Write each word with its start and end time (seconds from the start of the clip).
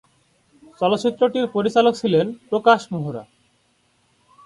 চলচ্চিত্রটির 0.81 1.45
পরিচালক 1.47 1.93
ছিলেন 2.01 2.25
প্রকাশ 2.49 2.79
মেহরা। 2.91 3.23